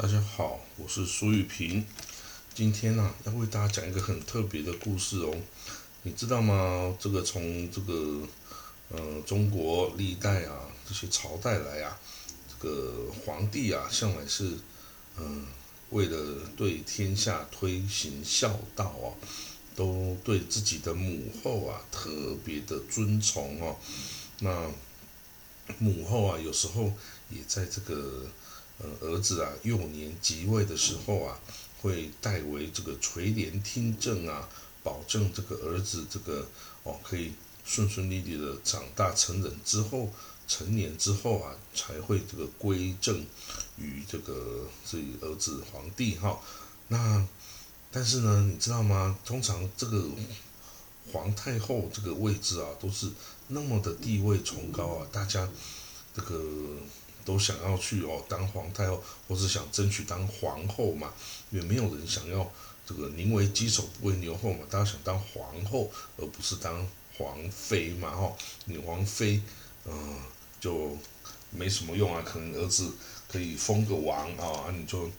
[0.00, 1.84] 大家好，我是苏玉平。
[2.54, 5.36] 今天呢、要为大家讲一个很特别的故事哦。
[6.04, 6.96] 你知道吗？
[7.00, 8.22] 这个从这个
[8.90, 11.98] 呃中国历代啊这些朝代来啊，
[12.48, 14.56] 这个皇帝啊向来是
[15.16, 15.44] 嗯、
[15.90, 19.14] 为了对天下推行孝道哦，
[19.74, 23.76] 都对自己的母后啊特别的尊崇哦。
[24.38, 24.70] 那
[25.80, 26.84] 母后啊有时候
[27.30, 28.30] 也在这个
[28.78, 31.38] 呃儿子啊幼年即位的时候啊，
[31.80, 34.48] 会代为这个垂帘听政啊，
[34.82, 36.46] 保证这个儿子这个
[36.84, 37.32] 哦可以
[37.64, 40.10] 顺顺利利的长大成人之后，
[40.46, 43.26] 成年之后啊，才会这个归政
[43.76, 46.40] 于这个自己儿子皇帝哈。
[46.88, 47.26] 那
[47.90, 49.18] 但是呢，你知道吗？
[49.24, 50.08] 通常这个
[51.12, 53.10] 皇太后这个位置啊，都是
[53.48, 55.48] 那么的地位崇高啊，大家
[56.14, 56.42] 这个
[57.28, 61.12] 都想要去哦当皇太后，或是想争取当皇后嘛，
[61.50, 62.50] 也没有人想要
[62.86, 66.88] 这个宁为鸡首不为牛后嘛，大家想当皇后而不是当
[67.18, 68.32] 皇妃嘛哈、
[68.64, 69.42] 女皇妃，
[69.84, 70.16] 嗯、
[70.58, 70.96] 就
[71.50, 72.90] 没什么用啊，可能儿子
[73.30, 75.10] 可以封个王啊，你就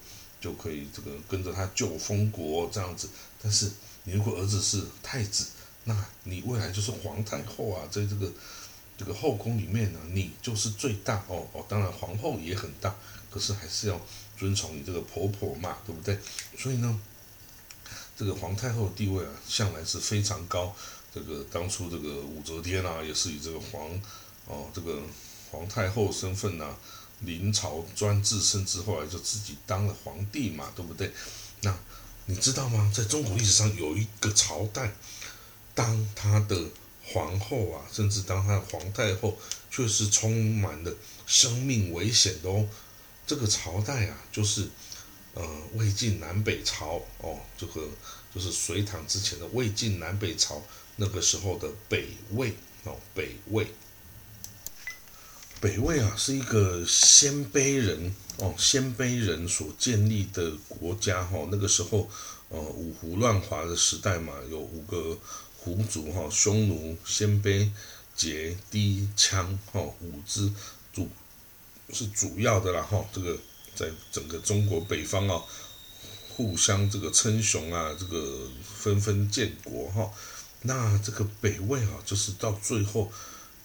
[0.41, 3.07] 就可以这个跟着他救封国这样子，
[3.39, 3.69] 但是
[4.05, 5.45] 你如果儿子是太子，
[5.83, 8.31] 那你未来就是皇太后啊，在这个
[8.99, 12.93] 这个后宫里面呢，你就是最大哦哦，当然皇后也很大，
[13.31, 13.99] 可是还是要
[14.37, 16.19] 遵从你这个婆婆嘛，对不对？
[16.57, 16.99] 所以呢，
[18.17, 20.75] 这个皇太后地位啊，向来是非常高。
[21.15, 23.89] 这个当初这个武则天啊，也是以这个皇
[24.45, 25.01] 哦这个
[25.49, 26.77] 皇太后身份啊，
[27.21, 31.11] 临朝专制，甚至后来就自己当了皇帝嘛，对不对？
[31.61, 31.73] 那
[32.25, 32.91] 你知道吗？
[32.93, 34.93] 在中国历史上有一个朝代，
[35.73, 36.63] 当他的
[37.11, 39.37] 皇后啊，甚至当他皇太后，
[39.71, 40.93] 却是充满了
[41.25, 42.67] 生命危险的哦。
[43.25, 44.67] 这个朝代啊，就是
[45.33, 45.43] 呃
[45.73, 47.87] 魏晋南北朝哦，这个
[48.33, 50.61] 就是隋唐之前的魏晋南北朝
[50.95, 52.53] 那个时候的北魏
[52.83, 53.67] 哦，北魏。
[55.61, 62.09] 北魏啊，是一个鲜卑人哦，鲜卑人所建立的国家哈、那个时候，
[62.47, 65.19] 呃，五胡乱华的时代嘛，有五个
[65.59, 67.69] 胡族哈、匈奴、鲜卑、
[68.17, 70.51] 羯、氐、羌哈、五支
[70.91, 71.07] 主
[71.91, 73.37] 是主要的啦哈、这个
[73.75, 75.43] 在整个中国北方啊，
[76.29, 80.11] 互相这个称雄啊，这个纷纷建国哈、
[80.61, 83.11] 那这个北魏啊，就是到最后。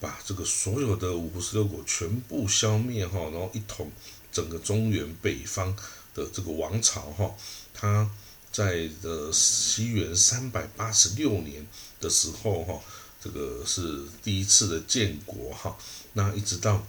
[0.01, 3.91] 把这个所有的五胡十六国全部消灭哈，然后一统
[4.31, 5.75] 整个中原北方
[6.15, 7.35] 的这个王朝哈，
[7.73, 8.11] 他
[8.55, 11.67] 在的西元三百八十六年
[12.01, 12.81] 的时候哈，
[13.21, 15.77] 这个是第一次的建国哈，
[16.13, 16.87] 那一直到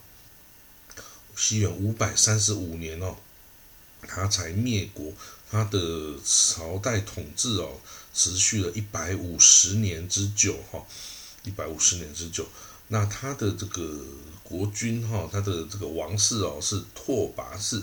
[1.36, 3.16] 西元五百三十五年哦，
[4.04, 5.12] 他才灭国，
[5.50, 7.82] 他的朝代统治哦，
[8.14, 10.86] 持续了一百五十年之久哈，
[11.46, 12.48] 一百五十年之久。
[12.90, 14.06] 那他的这个
[14.44, 17.82] 国君哈，他的这个王室哦是拓跋氏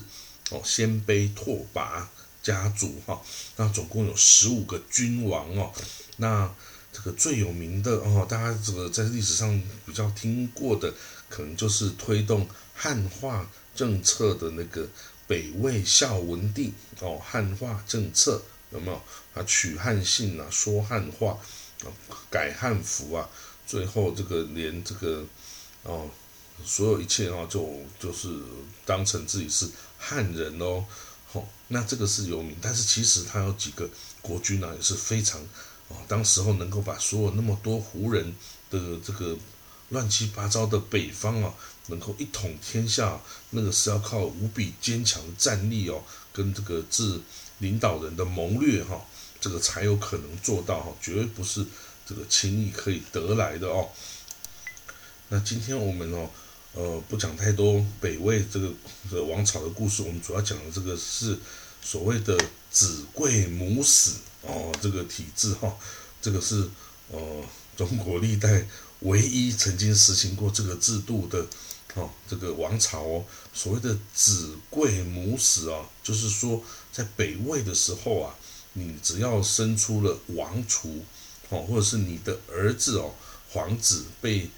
[0.50, 2.06] 哦，鲜卑拓跋
[2.42, 3.20] 家族哈。
[3.56, 5.72] 那总共有十五个君王哦。
[6.16, 6.52] 那
[6.92, 10.92] 这个最有名的哦，大家这个在历史上比较听过的，
[11.28, 14.86] 可能就是推动汉化政策的那个
[15.26, 19.00] 北魏孝文帝哦，汉化政策有没有？
[19.34, 21.38] 啊，取汉姓啊，说汉话
[21.82, 21.88] 啊，
[22.28, 23.26] 改汉服啊。
[23.66, 25.24] 最后这个连这个
[25.84, 26.10] 哦，
[26.62, 28.28] 所有一切哦，就就是
[28.84, 29.66] 当成自己是
[29.96, 30.84] 汉人哦，
[31.32, 33.88] 哦，那这个是有名，但是其实他有几个
[34.20, 35.40] 国君呢、也是非常
[35.88, 38.34] 哦，当时候能够把所有那么多胡人
[38.70, 39.36] 的这个
[39.88, 41.54] 乱七八糟的北方啊，
[41.86, 43.20] 能够一统天下，
[43.50, 47.20] 那个是要靠无比坚强的战力哦，跟这个治
[47.58, 49.04] 领导人的谋略哈、
[49.40, 51.66] 这个才有可能做到哈、绝不是。
[52.04, 53.88] 这个轻易可以得来的哦。
[55.28, 56.28] 那今天我们哦，
[56.74, 58.72] 呃，不讲太多北魏这个
[59.10, 61.38] 这个王朝的故事，我们主要讲的这个是
[61.82, 62.38] 所谓的
[62.70, 65.76] 子贵母死哦，这个体制哈、
[66.20, 66.68] 这个是
[67.10, 67.44] 呃
[67.76, 68.66] 中国历代
[69.00, 71.46] 唯一曾经实行过这个制度的
[71.94, 78.34] 哦，这个王朝哦，所谓的子贵母死啊，就是说在北魏的时候啊，
[78.72, 81.04] 你只要生出了王储。
[81.50, 83.12] 哦，或者是你的儿子哦，
[83.50, 84.48] 皇子被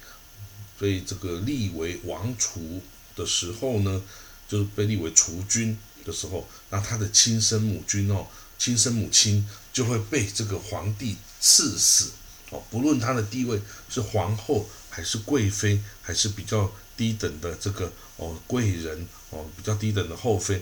[0.79, 2.81] 被这个立为王储
[3.15, 4.01] 的时候呢，
[4.47, 8.27] 就是被立为储君的时候，那他的亲生母君哦，
[8.57, 12.11] 亲生母亲就会被这个皇帝赐死
[12.51, 20.61] 哦，不论他的地位是皇后还是贵妃，还是比较低等的这个哦贵人哦，比较低等的后妃，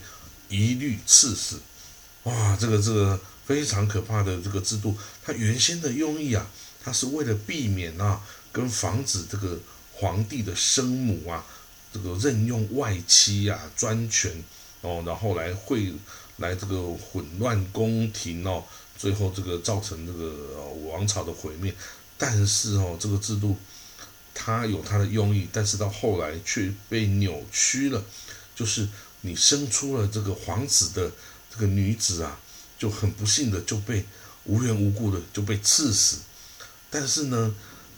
[0.50, 1.60] 一律赐死。
[2.24, 6.48] 哇，这个这个非常可怕的这个制度，它原先的用意啊，
[6.82, 8.22] 它是为了避免啊，
[8.52, 9.60] 跟防止这个
[9.94, 11.46] 皇帝的生母啊，
[11.94, 14.44] 这个任用外戚啊，专权
[14.82, 15.94] 哦，然后来会
[16.38, 18.64] 来这个混乱宫廷哦，
[18.98, 21.74] 最后这个造成这个王朝的毁灭。
[22.18, 23.58] 但是哦，这个制度
[24.34, 28.04] 它有它的用意，但是到后来却被扭曲了，
[28.56, 28.88] 就是
[29.22, 31.12] 你生出了这个皇子的。
[31.56, 32.40] 这个女子啊，
[32.80, 34.04] 就很不幸的就被
[34.46, 36.18] 无缘无故的就被赐死，
[36.90, 37.54] 但是呢，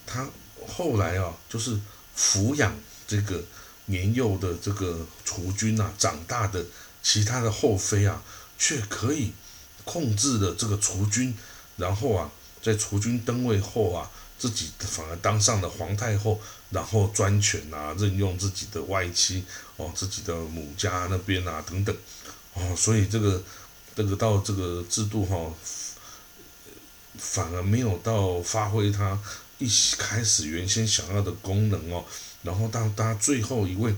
[0.05, 0.29] 她
[0.67, 1.79] 后来啊，就是
[2.17, 2.75] 抚养
[3.07, 3.43] 这个
[3.85, 6.65] 年幼的这个储君啊，长大的
[7.03, 8.21] 其他的后妃啊，
[8.57, 9.33] 却可以
[9.83, 11.35] 控制了这个储君，
[11.77, 12.31] 然后啊，
[12.61, 14.09] 在储君登位后啊，
[14.39, 16.41] 自己反而当上了皇太后，
[16.71, 19.43] 然后专权啊，任用自己的外戚
[19.77, 21.95] 哦，自己的母家那边啊等等。
[22.53, 23.43] 哦，所以这个
[23.95, 25.53] 这个到这个制度哈，
[27.17, 29.19] 反而没有到发挥它
[29.57, 32.05] 一开始原先想要的功能哦。
[32.43, 33.95] 然后到他最后一位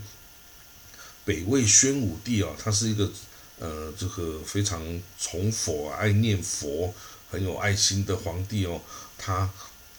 [1.25, 3.11] 北魏宣武帝啊，他是一个
[3.59, 6.93] 呃这个非常崇佛、爱念佛、
[7.29, 8.81] 很有爱心的皇帝哦，
[9.17, 9.49] 他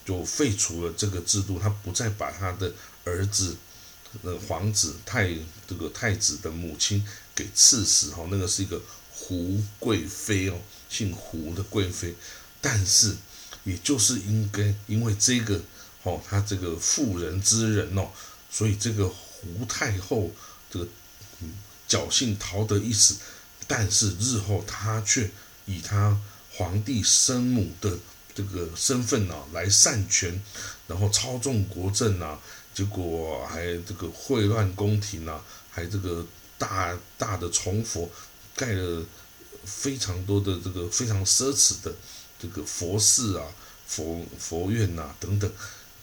[0.07, 2.73] 就废除了这个制度，他不再把他的
[3.05, 3.57] 儿子。
[4.23, 8.81] 那皇子太这个太子的母亲给赐死哦，那个是一个
[9.13, 10.59] 胡贵妃哦，
[10.89, 12.15] 姓胡的贵妃，
[12.63, 13.15] 但是
[13.69, 15.61] 也就是应该因为这个
[16.03, 18.09] 哦，他这个妇人之仁哦，
[18.51, 20.31] 所以这个胡太后
[20.71, 20.89] 这个
[21.87, 23.17] 侥幸逃得一死，
[23.67, 25.31] 但是日后他却
[25.67, 26.19] 以他
[26.55, 27.99] 皇帝生母的
[28.35, 30.43] 这个身份啊来擅权，
[30.87, 32.41] 然后操纵国政啊。
[32.75, 36.25] 结果还这个秽乱宫廷啊，还这个
[36.57, 38.09] 大大的崇佛，
[38.55, 39.05] 盖了
[39.65, 41.93] 非常多的这个非常奢侈的
[42.39, 43.45] 这个佛寺啊、
[43.87, 45.51] 佛佛院呐等等，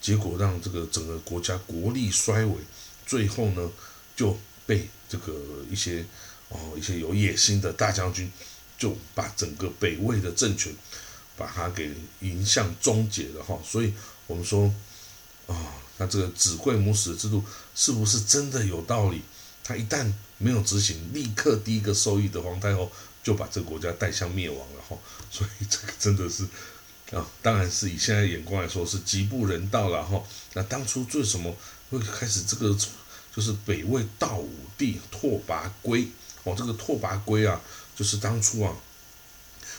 [0.01, 2.55] 结果让这个整个国家国力衰微，
[3.05, 3.71] 最后呢
[4.15, 5.33] 就被这个
[5.71, 6.05] 一些
[6.49, 8.31] 哦一些有野心的大将军
[8.77, 10.73] 就把整个北魏的政权
[11.37, 11.91] 把它给
[12.21, 13.93] 迎向终结了哈，所以
[14.27, 14.73] 我们说
[15.47, 15.55] 啊。
[15.97, 17.41] 那这个子贵母死的制度
[17.73, 19.21] 是不是真的有道理？
[19.63, 22.91] 他一旦没有执行，立刻第一个受益的皇太后
[23.25, 24.95] 就把这个国家带向灭亡了哈。
[25.29, 26.43] 所以这个真的是
[27.11, 30.23] 啊，当然是以现在眼光来说是极不人道了哈。
[30.53, 31.53] 那当初为什么
[31.89, 32.73] 会开始这个
[33.35, 36.07] 就是北魏道武帝拓跋圭
[36.43, 37.59] 哦，这个拓跋圭啊，
[37.95, 38.73] 就是当初啊。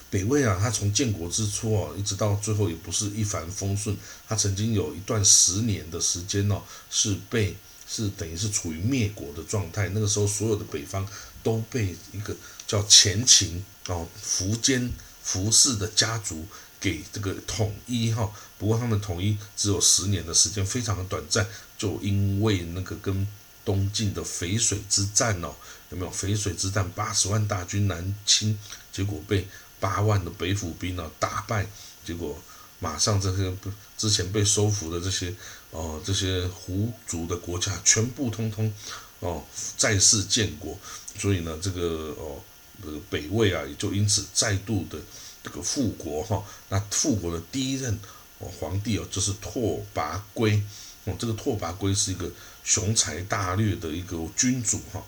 [0.09, 3.97] 北魏啊，他从建国之初哦，一直到最后也不是一帆风顺。
[4.29, 7.57] 他曾经有一段十年的时间哦，是被
[7.89, 9.89] 是等于是处于灭国的状态。
[9.89, 11.07] 那个时候，所有的北方
[11.43, 12.35] 都被一个
[12.67, 14.93] 叫前秦哦，苻坚、
[15.27, 16.47] 苻氏的家族
[16.81, 18.31] 给这个统一哈。
[18.59, 21.47] 不过他们统一只有十年的时间，非常的短暂。
[21.79, 23.27] 就因为那个跟
[23.65, 25.55] 东晋的淝水之战哦，
[25.91, 26.91] 有没有淝水之战？
[26.93, 28.59] 八十万大军南侵，
[28.93, 29.47] 结果被。
[29.79, 31.67] 八万的北府兵呢打败，
[32.03, 32.35] 结果
[32.79, 33.55] 马上这些
[33.99, 35.33] 之前被收服的这些
[35.71, 38.73] 哦这些胡族的国家全部通通
[39.21, 39.45] 哦
[39.77, 40.79] 再世建国，
[41.19, 42.43] 所以呢这个哦
[42.83, 44.99] 这个北魏啊也就因此再度的
[45.43, 46.43] 这个复国哈。
[46.69, 47.99] 那复国的第一任
[48.39, 50.63] 哦皇帝哦就是拓跋圭
[51.05, 52.31] 哦，这个拓跋圭是一个
[52.65, 55.03] 雄才大略的一个君主哈，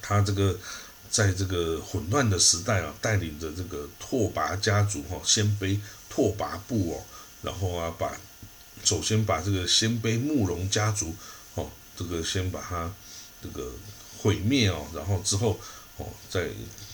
[0.00, 0.58] 他这个。
[1.10, 5.76] 在这个混乱的时代啊，带领着这个拓跋家族哈，鲜卑
[6.08, 7.02] 拓跋部哦，
[7.42, 8.16] 然后啊，把
[8.84, 11.12] 首先把这个鲜卑慕容家族
[11.56, 12.88] 哦，这个先把它
[13.42, 13.72] 这个
[14.18, 15.58] 毁灭哦，然后之后
[16.00, 16.48] 哦，再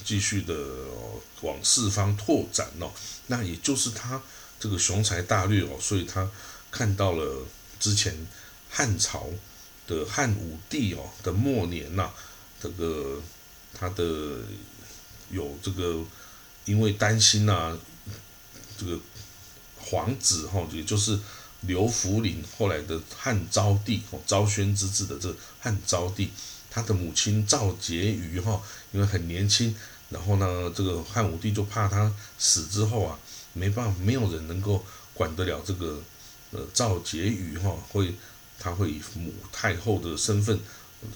[0.04, 0.54] 继续的
[1.40, 2.92] 往四方拓展哦，
[3.28, 4.20] 那也就是他
[4.60, 6.28] 这个雄才大略哦，所以他
[6.70, 7.46] 看到了
[7.80, 8.14] 之前
[8.68, 9.26] 汉朝
[9.86, 12.10] 的汉武帝哦的末年呐，
[12.60, 13.22] 这个。
[13.78, 14.38] 他的
[15.30, 16.02] 有这个，
[16.64, 17.76] 因为担心呐，
[18.78, 18.98] 这个
[19.76, 21.18] 皇子哈，也就是
[21.60, 26.30] 刘弗陵后来的汉昭帝哦，昭宣之治的这汉昭帝，
[26.76, 28.60] 他的母亲赵婕妤哈，
[28.92, 29.74] 因为很年轻，
[30.10, 33.18] 然后呢，这个汉武帝就怕他死之后啊，
[33.54, 35.98] 没办法，没有人能够管得了这个
[36.50, 38.14] 呃赵婕妤哈，会
[38.58, 40.60] 他会以母太后的身份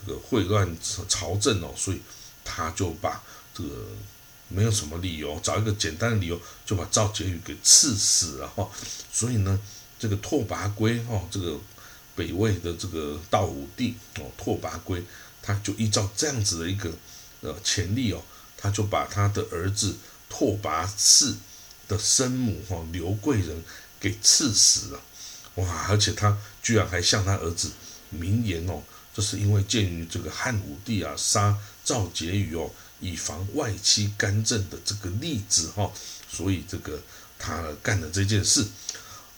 [0.07, 0.75] 这个混乱
[1.07, 2.01] 朝政哦，所以。
[2.43, 3.23] 他就把
[3.55, 3.69] 这个
[4.49, 8.69] 没有什么理由，找一个简单的理由，就把赵婕妤给赐死了哈。
[9.13, 9.61] 所以呢，
[9.99, 11.57] 这个拓跋圭哈，这个
[12.17, 15.05] 北魏的这个道武帝哦，拓跋圭，
[15.43, 16.93] 他就依照这样子的一个
[17.41, 18.23] 呃潜力哦，
[18.57, 19.97] 他就把他的儿子
[20.29, 21.35] 拓跋氏
[21.89, 23.63] 的生母哈刘贵人
[23.99, 25.01] 给赐死了，
[25.57, 25.87] 哇！
[25.89, 27.71] 而且他居然还向他儿子
[28.11, 28.83] 明言哦，
[29.15, 32.71] 这是因为鉴于这个汉武帝啊杀赵婕妤哦，
[33.01, 35.91] 以防外戚干政的这个例子哈，
[36.31, 37.01] 所以这个
[37.39, 38.65] 他干的这件事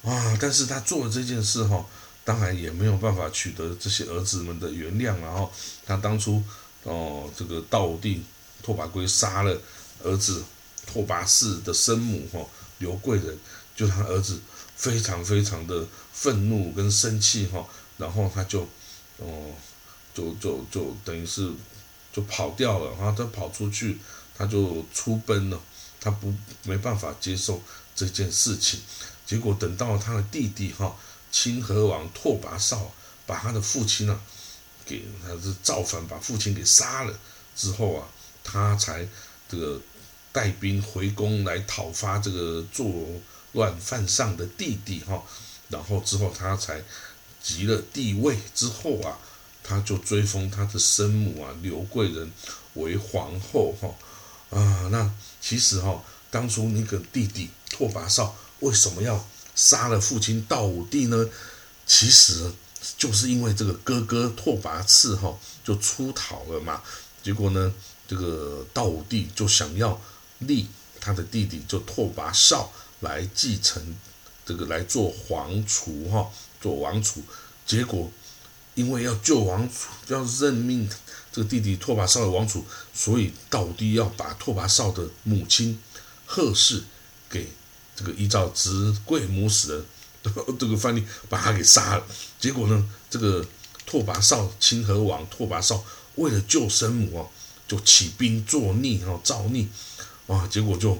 [0.03, 1.87] 啊，但是他做了这件事哈。
[2.25, 5.53] 当然也没有办法取得这些儿子们的原谅，然后
[5.85, 6.41] 他当初
[6.85, 8.23] 哦，这个道帝
[8.63, 9.61] 拓跋圭杀了
[10.05, 10.45] 儿子
[10.87, 12.47] 拓跋氏的生母哈
[12.79, 13.37] 刘贵人，
[13.75, 14.41] 就他儿子
[14.77, 17.67] 非常非常的愤怒跟生气哈，
[17.99, 18.69] 然后他就
[19.19, 19.51] 哦
[20.15, 21.51] 就就就等于是
[22.13, 23.99] 就跑掉了，然后他跑出去
[24.39, 25.61] 他就出奔了，
[26.01, 27.61] 他不没办法接受
[27.97, 28.79] 这件事情，
[29.27, 30.97] 结果等到他的弟弟哈。
[31.33, 32.93] 清河王拓跋绍
[33.27, 34.21] 把他的父亲呢，
[34.85, 37.19] 给他是造反，把父亲给杀了
[37.57, 38.07] 之后啊，
[38.45, 39.09] 他才
[39.49, 39.81] 这个
[40.31, 42.87] 带兵回宫来讨伐这个作
[43.53, 45.23] 乱犯上的弟弟哈，
[45.69, 46.83] 然后之后他才
[47.43, 49.19] 即了帝位之后啊，
[49.65, 52.31] 他就追封他的生母啊刘贵人
[52.75, 53.89] 为皇后哈
[54.59, 55.11] 啊，那
[55.41, 59.27] 其实哈，当初那个弟弟拓跋绍为什么要？
[59.55, 61.29] 杀了父亲道武帝呢，
[61.87, 62.51] 其实
[62.97, 66.83] 就是因为这个哥哥拓跋次哈就出逃了嘛。
[67.23, 67.73] 结果呢，
[68.09, 70.01] 这个道武帝就想要
[70.39, 70.69] 立
[71.01, 73.97] 他的弟弟就拓跋绍来继承
[74.47, 76.31] 这个来做皇储哈，
[76.61, 77.23] 做王储。
[77.67, 78.11] 结果
[78.75, 80.89] 因为要救王储，要任命
[81.31, 85.79] 这个弟弟拓跋绍的王储，所以道武帝要把拓跋绍的母亲
[86.25, 86.85] 贺氏
[87.29, 87.49] 给。
[87.95, 89.85] 这个依照子贵母死
[90.23, 92.07] 的 这个范例，把他给杀了。
[92.39, 93.45] 结果呢，这个
[93.85, 95.85] 拓跋绍清河王拓跋绍
[96.15, 97.27] 为了救生母啊，
[97.67, 99.69] 就起兵作逆哈，造逆
[100.27, 100.97] 啊，结果就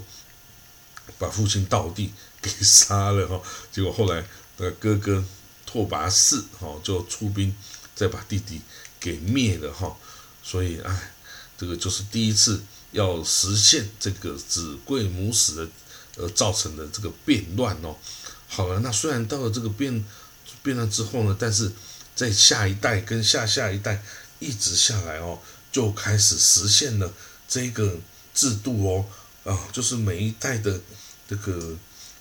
[1.19, 3.41] 把父亲道帝给杀了哈。
[3.71, 4.27] 结果后来
[4.59, 5.25] 的哥哥
[5.65, 7.55] 拓跋嗣哈就出兵
[7.95, 8.61] 再把弟弟
[8.99, 9.97] 给灭了哈。
[10.43, 11.13] 所以哎，
[11.57, 15.69] 这个就是第一次要实现这个子贵母死的。
[16.19, 17.97] 而造成的这个变乱哦，
[18.47, 20.05] 好了，那虽然到了这个变
[20.63, 21.73] 变乱之后呢，但是
[22.15, 24.03] 在下一代跟下下一代
[24.39, 25.39] 一直下来哦，
[25.73, 27.11] 就开始实现了
[27.49, 27.97] 这个
[28.35, 29.07] 制度哦，
[29.51, 30.79] 啊，就是每一代的
[31.27, 31.75] 这个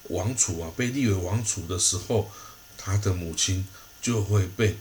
[0.04, 2.32] 王储啊，被立为王储的时候，
[2.78, 3.68] 他的母亲
[4.02, 4.78] 就会被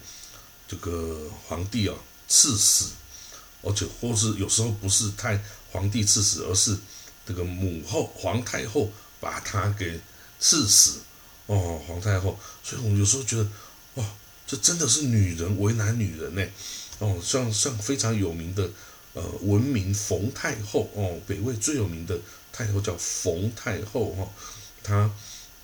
[0.69, 1.95] 这个皇帝啊
[2.29, 2.91] 赐死，
[3.61, 6.77] 而且或是有时候不是太皇帝赐死，而是。
[7.25, 9.99] 这个母后皇太后把他给
[10.39, 10.99] 赐死
[11.45, 13.47] 哦，皇太后，所以我们有时候觉得，
[13.95, 14.05] 哇，
[14.47, 16.45] 这真的是女人为难女人呢，
[16.99, 18.69] 哦，像像非常有名的
[19.13, 22.19] 呃文明冯太后哦，北魏最有名的
[22.51, 24.27] 太后叫冯太后哈，
[24.83, 25.11] 她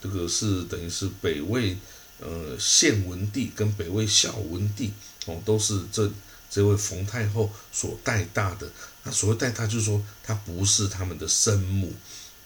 [0.01, 1.75] 这个是等于是北魏
[2.19, 4.93] 呃献文帝跟北魏孝文帝
[5.25, 6.11] 哦，都是这。
[6.49, 8.69] 这位冯太后所带大的，
[9.03, 11.93] 那所谓带大，就是说她不是他们的生母，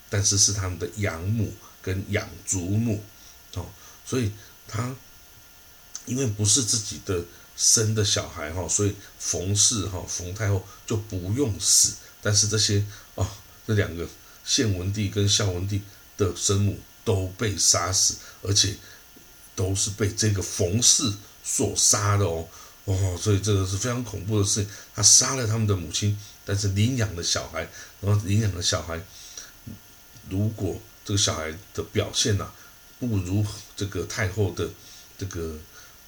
[0.09, 3.03] 但是是他们的养母跟养祖母，
[3.53, 3.65] 哦，
[4.05, 4.31] 所以
[4.67, 4.93] 她
[6.05, 7.23] 因为不是自己的
[7.55, 12.83] 生的小孩哈，所以冯氏哈冯太后就不用死，但是这些
[13.15, 13.27] 哦
[13.67, 14.07] 这两个
[14.43, 15.81] 献文帝跟孝文帝
[16.17, 18.75] 的生母都被杀死，而且
[19.55, 22.47] 都是被这个冯氏所杀的哦。
[22.85, 24.71] 哦，所以这个是非常恐怖的事情。
[24.95, 27.69] 他杀了他们的母亲，但是领养的小孩，
[28.01, 28.99] 然后领养的小孩，
[30.29, 32.51] 如果这个小孩的表现呐，
[32.99, 33.45] 不如
[33.75, 34.67] 这个太后的
[35.17, 35.55] 这个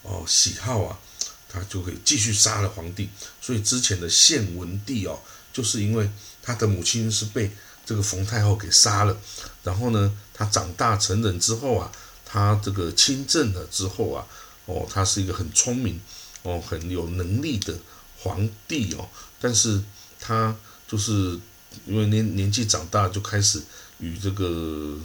[0.02, 1.00] 哦喜好啊，
[1.48, 3.08] 他就可以继续杀了皇帝。
[3.40, 5.20] 所以之前的献文帝哦，
[5.54, 6.10] 就是因为
[6.42, 7.52] 他的母亲是被
[7.86, 9.16] 这个冯太后给杀了，
[9.64, 11.92] 然后呢，他长大成人之后啊，
[12.26, 14.26] 他这个亲政了之后啊，
[14.66, 16.02] 哦，他是一个很聪明。
[16.44, 17.78] 哦，很有能力的
[18.20, 19.10] 皇帝哦，
[19.42, 19.82] 但是
[20.20, 20.56] 他
[20.88, 21.40] 就是
[21.86, 23.62] 因为年年纪长大，就开始
[24.00, 24.98] 与这个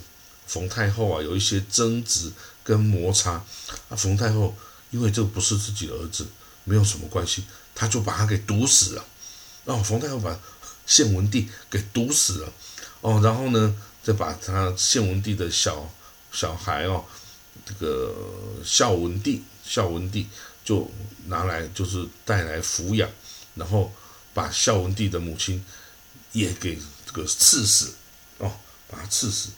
[0.45, 2.31] 冯太后啊有一些争执
[2.63, 3.31] 跟摩擦。
[3.89, 4.55] 啊，冯太后
[4.91, 6.27] 因为这不是自己的儿子，
[6.63, 7.43] 没有什么关系，
[7.73, 9.05] 他就把他给毒死了。
[9.65, 10.37] 哦，冯太后把
[10.85, 12.53] 献文帝给毒死了。
[13.01, 15.89] 哦，然后呢，再把他献文帝的小
[16.31, 17.05] 小孩哦，
[17.65, 18.13] 这个
[18.65, 20.27] 孝文帝，孝文帝。
[20.69, 20.87] 就
[21.25, 23.09] 拿来就是带来抚养，
[23.55, 23.91] 然后
[24.35, 25.65] 把孝文帝的母亲
[26.31, 27.91] 也给这个赐死
[28.37, 28.51] 哦，
[28.87, 29.49] 把他赐死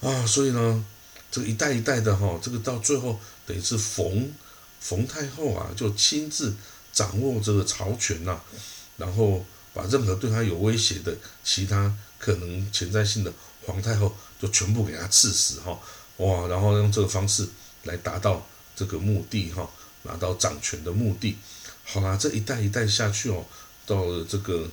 [0.00, 0.24] 啊！
[0.24, 0.82] 所以呢，
[1.30, 4.32] 这个一代一代的哈，这个到最后等于是冯
[4.80, 6.54] 冯太后啊，就亲自
[6.90, 8.40] 掌握这个朝权呐，
[8.96, 9.44] 然后
[9.74, 13.30] 把任何对他有威胁的其他可能潜在性的
[13.66, 15.78] 皇太后，就全部给他赐死哈，
[16.16, 17.46] 哇，然后用这个方式
[17.82, 19.68] 来达到这个目的哈，
[20.06, 21.36] 拿到掌权的目的。
[21.84, 23.44] 好啦，这一代一代下去哦，
[23.84, 24.68] 到了这个，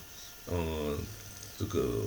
[0.45, 0.97] 呃，
[1.59, 2.01] 这个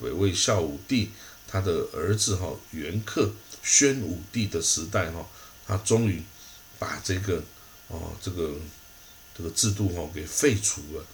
[0.00, 1.10] 北魏孝武帝
[1.46, 3.30] 他的儿子哈元恪
[3.62, 5.24] 宣武帝的时代哈，
[5.66, 6.22] 他终于
[6.78, 7.42] 把这个
[7.88, 8.54] 哦这个
[9.36, 11.04] 这个制度哈给废除了，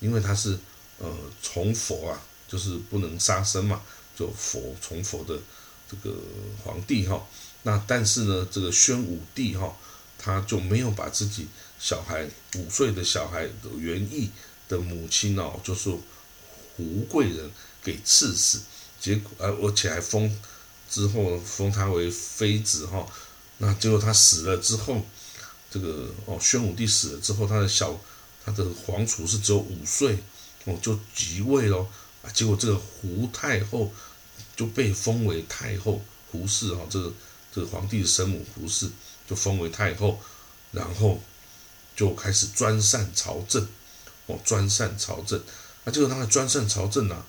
[0.00, 0.58] 因为他是
[0.98, 1.10] 呃
[1.42, 3.80] 从佛啊，就是不能杀生嘛，
[4.14, 5.38] 就佛从佛的
[5.90, 6.14] 这个
[6.62, 7.26] 皇帝哈。
[7.62, 9.74] 那但是呢，这个宣武帝哈，
[10.26, 11.46] 他就没有把自己
[11.78, 14.28] 小孩五岁的小孩的元义
[14.68, 15.88] 的母亲哦，就是
[16.76, 17.48] 胡贵人
[17.80, 18.60] 给赐死，
[19.00, 20.36] 结果而而且还封
[20.90, 23.06] 之后封他为妃子哈。
[23.58, 25.00] 那结果他死了之后，
[25.70, 27.96] 这个哦宣武帝死了之后，他的小
[28.44, 30.18] 他的皇储是只有五岁
[30.64, 31.86] 哦就即位喽
[32.22, 33.92] 啊，结果这个胡太后
[34.56, 37.12] 就被封为太后胡氏哈，这个
[37.54, 38.90] 这个皇帝的生母胡氏
[39.26, 40.20] 就封为太后，
[40.72, 41.20] 然后
[41.94, 43.66] 就开始专擅朝政
[44.26, 45.42] 哦专擅朝政，
[45.84, 47.26] 那结果他的专擅朝政啊，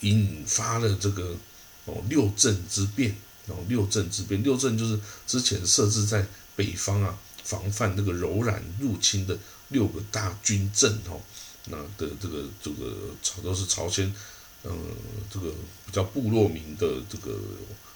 [0.00, 1.36] 引发了这个
[1.84, 3.16] 哦六镇之变。
[3.50, 9.38] 哦六镇之变，六镇就是之前设置在北方啊，防范那个柔然入侵的
[9.68, 11.18] 六个大军阵哦，
[11.64, 14.14] 那的这个这个朝都是朝鲜，
[14.64, 14.78] 嗯，
[15.32, 15.50] 这个
[15.86, 17.40] 比较部落民的这个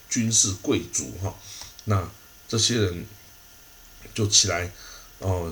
[0.08, 1.36] 军事贵族哈，
[1.84, 2.10] 那
[2.52, 3.06] 这些人
[4.12, 4.70] 就起来
[5.20, 5.50] 哦，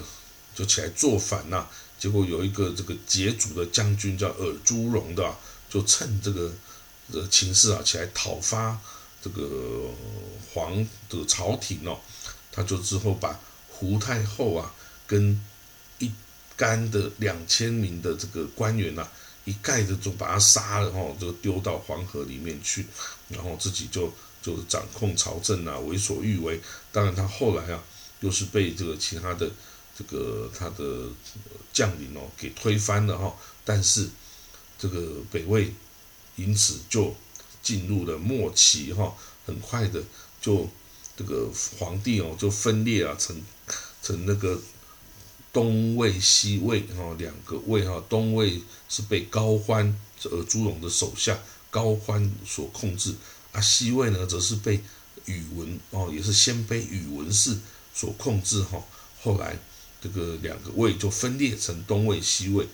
[0.54, 1.66] 就起来造反呐，
[1.99, 5.35] 结果有一个这个羯族的将军叫尔朱荣的，
[5.71, 6.52] 就趁这个
[7.11, 8.78] 这情势啊，起来讨伐。
[9.23, 9.90] 这个
[10.52, 11.99] 皇的朝廷哦，
[12.52, 13.40] 他就之后把
[13.71, 14.75] 胡太后啊
[15.07, 15.42] 跟
[16.00, 16.12] 一
[16.54, 19.09] 干的两千名的这个官员呐，
[19.47, 22.87] 一概的就把他杀了哈，就丢到黄河里面去，
[23.28, 26.61] 然后自己就就是掌控朝政啊，为所欲为。
[26.92, 27.83] 当然他后来啊，
[28.20, 29.50] 又是被这个其他的
[29.96, 31.09] 这个他的
[31.72, 34.09] 将领哦给推翻了哈，但是
[34.79, 35.72] 这个北魏
[36.37, 37.14] 因此就。
[37.62, 40.03] 进入了末期哈，很快的
[40.40, 40.66] 就
[41.14, 41.46] 这个
[41.79, 43.38] 皇帝哦就分裂啊成
[44.03, 44.59] 成那个
[45.53, 51.38] 东魏西魏哈两个魏哈，东魏是被高欢呃朱荣的手下
[51.70, 53.14] 高欢所控制，
[53.53, 54.81] 啊西魏呢则是被
[55.27, 57.57] 宇文哦也是鲜卑宇文氏
[57.95, 58.83] 所控制哈，
[59.23, 59.59] 后来
[60.01, 62.67] 这个两个魏就分裂成东魏西魏，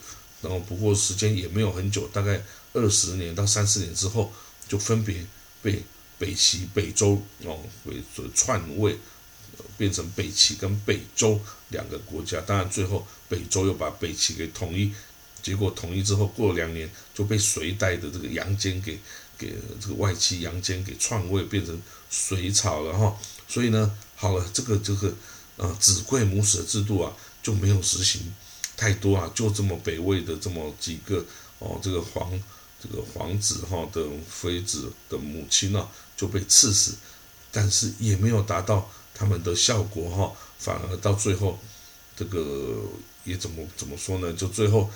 [0.43, 4.33] 然后不过时间也没有很久，大概二十年到三十年之后。
[4.69, 5.25] 就分别
[5.63, 5.81] 被
[6.19, 8.99] 北齐、北周哦，为所篡位，
[9.79, 12.41] 变成北齐跟北周两个国家。
[12.41, 14.93] 当然，最后北周又把北齐给统一，
[15.41, 18.99] 结果统一之后过了两年，就被隋代的这个杨坚给
[19.39, 23.17] 给这个外戚杨坚给篡位，变成隋朝了哈。
[23.49, 25.15] 所以呢，好了，这个这个
[25.57, 28.35] 呃子贵母死的制度啊，就没有实行
[28.77, 31.25] 太多啊，就这么北魏的这么几个
[31.59, 32.33] 哦，这个皇。
[32.79, 36.95] 这个皇子哈的妃子的母亲呢就被赐死，
[37.51, 41.59] 但是也没有达到他们的效果哈，反而到最后，
[42.15, 42.85] 这个
[43.25, 44.31] 也怎么怎么说呢？
[44.35, 44.91] 就最后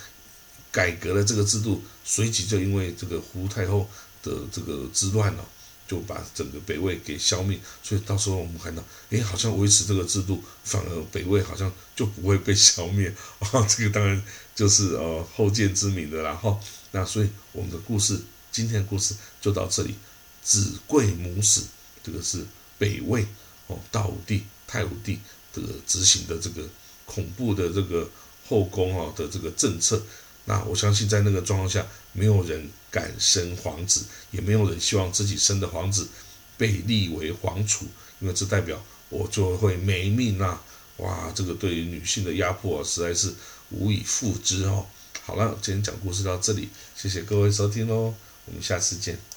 [0.71, 3.89] 改革了这个制度，随即就因为这个胡太后
[4.23, 5.45] 的这个之乱呢，
[5.89, 7.59] 就把整个北魏给消灭。
[7.83, 13.67] 所以到时候我们看到，哎，好像维持这个制度，反而北魏好像就不会被消灭啊。
[13.69, 14.23] 这个当然
[14.55, 16.59] 就是呃后见之明的啦哈。
[16.93, 19.95] 那所以我们的故事，今天的故事就到这里。
[20.43, 21.67] 子贵母死，
[22.03, 22.47] 这个是
[22.79, 23.27] 北魏
[23.67, 25.21] 哦，道武帝、太武帝
[25.53, 26.67] 的执行的这个
[27.05, 28.09] 恐怖的这个
[28.49, 30.03] 后宫啊的这个政策。
[30.47, 36.09] 那我相信在那个状况下，没有人敢生皇子，也没有人希望自己生的皇子
[36.57, 37.87] 被立为皇储，
[38.19, 40.63] 因为这代表我就会没命啊！
[40.97, 43.33] 哇，这个对于女性的压迫实在是
[43.71, 44.87] 无以复之哦。
[45.23, 48.15] 好了，今天讲故事到这里，谢谢各位收听喽，
[48.47, 49.30] 我们下次见。